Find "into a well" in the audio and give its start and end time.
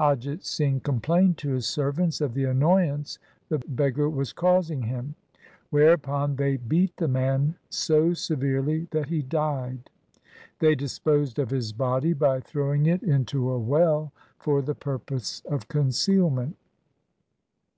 13.02-14.10